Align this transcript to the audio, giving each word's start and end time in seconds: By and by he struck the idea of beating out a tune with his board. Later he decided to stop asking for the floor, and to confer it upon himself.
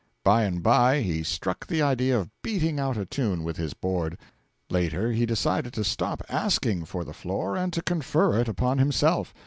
By 0.23 0.45
and 0.45 0.63
by 0.63 1.01
he 1.01 1.21
struck 1.21 1.67
the 1.67 1.83
idea 1.83 2.17
of 2.19 2.31
beating 2.41 2.79
out 2.79 2.97
a 2.97 3.05
tune 3.05 3.43
with 3.43 3.57
his 3.57 3.75
board. 3.75 4.17
Later 4.67 5.11
he 5.11 5.27
decided 5.27 5.73
to 5.73 5.83
stop 5.83 6.23
asking 6.27 6.85
for 6.85 7.03
the 7.03 7.13
floor, 7.13 7.55
and 7.55 7.71
to 7.71 7.83
confer 7.83 8.39
it 8.39 8.47
upon 8.47 8.79
himself. 8.79 9.31